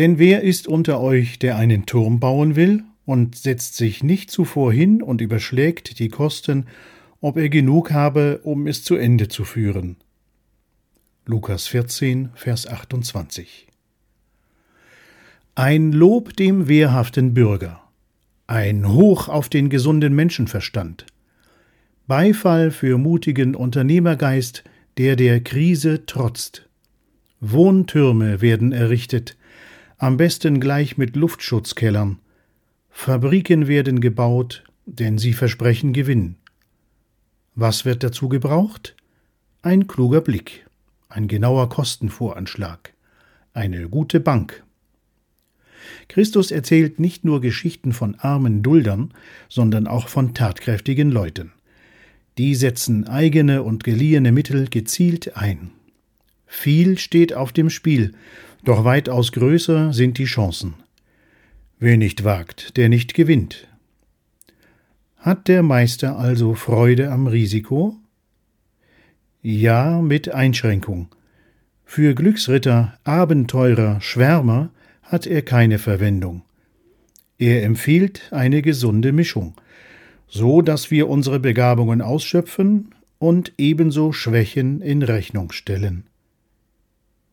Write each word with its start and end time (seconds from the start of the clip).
Denn 0.00 0.18
wer 0.18 0.40
ist 0.40 0.66
unter 0.66 0.98
euch, 0.98 1.38
der 1.38 1.58
einen 1.58 1.84
Turm 1.84 2.20
bauen 2.20 2.56
will 2.56 2.84
und 3.04 3.36
setzt 3.36 3.76
sich 3.76 4.02
nicht 4.02 4.30
zuvor 4.30 4.72
hin 4.72 5.02
und 5.02 5.20
überschlägt 5.20 5.98
die 5.98 6.08
Kosten, 6.08 6.64
ob 7.20 7.36
er 7.36 7.50
genug 7.50 7.90
habe, 7.90 8.40
um 8.42 8.66
es 8.66 8.82
zu 8.82 8.96
Ende 8.96 9.28
zu 9.28 9.44
führen? 9.44 9.96
Lukas 11.26 11.66
14, 11.66 12.30
Vers 12.34 12.66
28. 12.66 13.66
Ein 15.54 15.92
Lob 15.92 16.34
dem 16.34 16.66
wehrhaften 16.66 17.34
Bürger, 17.34 17.82
ein 18.46 18.88
Hoch 18.88 19.28
auf 19.28 19.50
den 19.50 19.68
gesunden 19.68 20.14
Menschenverstand, 20.14 21.04
Beifall 22.06 22.70
für 22.70 22.96
mutigen 22.96 23.54
Unternehmergeist, 23.54 24.64
der 24.96 25.16
der 25.16 25.42
Krise 25.42 26.06
trotzt. 26.06 26.70
Wohntürme 27.40 28.40
werden 28.40 28.72
errichtet, 28.72 29.36
am 30.00 30.16
besten 30.16 30.60
gleich 30.60 30.96
mit 30.96 31.14
Luftschutzkellern. 31.14 32.20
Fabriken 32.88 33.68
werden 33.68 34.00
gebaut, 34.00 34.64
denn 34.86 35.18
sie 35.18 35.34
versprechen 35.34 35.92
Gewinn. 35.92 36.36
Was 37.54 37.84
wird 37.84 38.02
dazu 38.02 38.30
gebraucht? 38.30 38.96
Ein 39.60 39.88
kluger 39.88 40.22
Blick, 40.22 40.66
ein 41.10 41.28
genauer 41.28 41.68
Kostenvoranschlag, 41.68 42.94
eine 43.52 43.90
gute 43.90 44.20
Bank. 44.20 44.64
Christus 46.08 46.50
erzählt 46.50 46.98
nicht 46.98 47.26
nur 47.26 47.42
Geschichten 47.42 47.92
von 47.92 48.14
armen 48.14 48.62
Duldern, 48.62 49.12
sondern 49.50 49.86
auch 49.86 50.08
von 50.08 50.32
tatkräftigen 50.32 51.10
Leuten. 51.10 51.52
Die 52.38 52.54
setzen 52.54 53.06
eigene 53.06 53.62
und 53.62 53.84
geliehene 53.84 54.32
Mittel 54.32 54.66
gezielt 54.70 55.36
ein. 55.36 55.72
Viel 56.46 56.96
steht 56.96 57.34
auf 57.34 57.52
dem 57.52 57.68
Spiel, 57.68 58.12
doch 58.64 58.84
weitaus 58.84 59.32
größer 59.32 59.92
sind 59.92 60.18
die 60.18 60.24
Chancen. 60.24 60.74
Wer 61.78 61.96
nicht 61.96 62.24
wagt, 62.24 62.76
der 62.76 62.88
nicht 62.88 63.14
gewinnt. 63.14 63.68
Hat 65.16 65.48
der 65.48 65.62
Meister 65.62 66.18
also 66.18 66.54
Freude 66.54 67.10
am 67.10 67.26
Risiko? 67.26 67.96
Ja, 69.42 70.00
mit 70.02 70.32
Einschränkung. 70.32 71.08
Für 71.84 72.14
Glücksritter, 72.14 72.98
Abenteurer, 73.04 74.00
Schwärmer 74.00 74.70
hat 75.02 75.26
er 75.26 75.42
keine 75.42 75.78
Verwendung. 75.78 76.42
Er 77.38 77.64
empfiehlt 77.64 78.28
eine 78.32 78.60
gesunde 78.60 79.12
Mischung, 79.12 79.54
so 80.28 80.60
dass 80.60 80.90
wir 80.90 81.08
unsere 81.08 81.40
Begabungen 81.40 82.02
ausschöpfen 82.02 82.94
und 83.18 83.54
ebenso 83.56 84.12
Schwächen 84.12 84.82
in 84.82 85.02
Rechnung 85.02 85.52
stellen. 85.52 86.09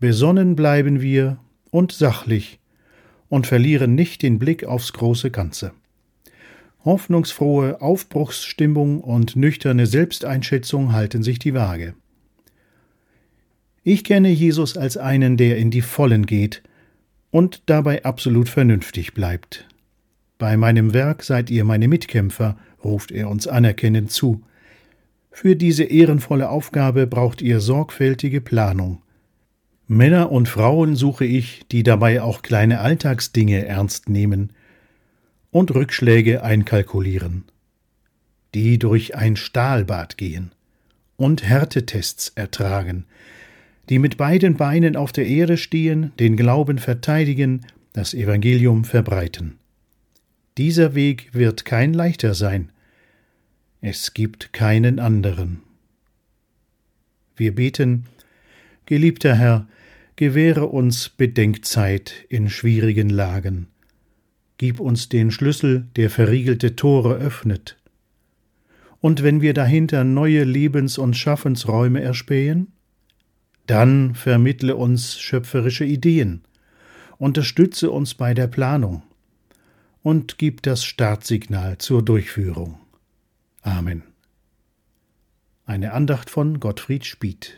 Besonnen 0.00 0.56
bleiben 0.56 1.02
wir 1.02 1.38
und 1.70 1.92
sachlich 1.92 2.58
und 3.28 3.46
verlieren 3.46 3.94
nicht 3.94 4.22
den 4.22 4.38
Blick 4.38 4.64
aufs 4.64 4.94
große 4.94 5.30
Ganze. 5.30 5.72
Hoffnungsfrohe 6.86 7.82
Aufbruchsstimmung 7.82 9.02
und 9.02 9.36
nüchterne 9.36 9.86
Selbsteinschätzung 9.86 10.94
halten 10.94 11.22
sich 11.22 11.38
die 11.38 11.52
Waage. 11.52 11.92
Ich 13.82 14.02
kenne 14.02 14.30
Jesus 14.30 14.78
als 14.78 14.96
einen, 14.96 15.36
der 15.36 15.58
in 15.58 15.70
die 15.70 15.82
Vollen 15.82 16.24
geht 16.24 16.62
und 17.30 17.62
dabei 17.66 18.02
absolut 18.02 18.48
vernünftig 18.48 19.12
bleibt. 19.12 19.68
Bei 20.38 20.56
meinem 20.56 20.94
Werk 20.94 21.22
seid 21.24 21.50
ihr 21.50 21.64
meine 21.64 21.88
Mitkämpfer, 21.88 22.56
ruft 22.82 23.12
er 23.12 23.28
uns 23.28 23.46
anerkennend 23.46 24.10
zu. 24.10 24.40
Für 25.30 25.56
diese 25.56 25.84
ehrenvolle 25.84 26.48
Aufgabe 26.48 27.06
braucht 27.06 27.42
ihr 27.42 27.60
sorgfältige 27.60 28.40
Planung. 28.40 29.02
Männer 29.92 30.30
und 30.30 30.48
Frauen 30.48 30.94
suche 30.94 31.24
ich, 31.24 31.62
die 31.72 31.82
dabei 31.82 32.22
auch 32.22 32.42
kleine 32.42 32.78
Alltagsdinge 32.78 33.66
ernst 33.66 34.08
nehmen 34.08 34.52
und 35.50 35.74
Rückschläge 35.74 36.44
einkalkulieren, 36.44 37.42
die 38.54 38.78
durch 38.78 39.16
ein 39.16 39.34
Stahlbad 39.34 40.16
gehen 40.16 40.52
und 41.16 41.42
Härtetests 41.42 42.30
ertragen, 42.36 43.06
die 43.88 43.98
mit 43.98 44.16
beiden 44.16 44.56
Beinen 44.56 44.94
auf 44.94 45.10
der 45.10 45.26
Erde 45.26 45.56
stehen, 45.56 46.12
den 46.20 46.36
Glauben 46.36 46.78
verteidigen, 46.78 47.66
das 47.92 48.14
Evangelium 48.14 48.84
verbreiten. 48.84 49.58
Dieser 50.56 50.94
Weg 50.94 51.30
wird 51.32 51.64
kein 51.64 51.94
leichter 51.94 52.34
sein. 52.34 52.70
Es 53.80 54.14
gibt 54.14 54.52
keinen 54.52 55.00
anderen. 55.00 55.62
Wir 57.34 57.52
beten, 57.56 58.06
Geliebter 58.86 59.34
Herr, 59.34 59.66
gewähre 60.20 60.66
uns 60.66 61.08
Bedenkzeit 61.08 62.26
in 62.28 62.50
schwierigen 62.50 63.08
Lagen. 63.08 63.68
Gib 64.58 64.78
uns 64.78 65.08
den 65.08 65.30
Schlüssel, 65.30 65.86
der 65.96 66.10
verriegelte 66.10 66.76
Tore 66.76 67.14
öffnet. 67.14 67.78
Und 69.00 69.22
wenn 69.22 69.40
wir 69.40 69.54
dahinter 69.54 70.04
neue 70.04 70.44
Lebens- 70.44 70.98
und 70.98 71.16
Schaffensräume 71.16 72.02
erspähen, 72.02 72.70
dann 73.66 74.14
vermittle 74.14 74.76
uns 74.76 75.18
schöpferische 75.18 75.86
Ideen, 75.86 76.42
unterstütze 77.16 77.90
uns 77.90 78.12
bei 78.12 78.34
der 78.34 78.46
Planung 78.46 79.02
und 80.02 80.36
gib 80.36 80.60
das 80.60 80.84
Startsignal 80.84 81.78
zur 81.78 82.04
Durchführung. 82.04 82.78
Amen. 83.62 84.02
Eine 85.64 85.94
Andacht 85.94 86.28
von 86.28 86.60
Gottfried 86.60 87.06
Spieth 87.06 87.54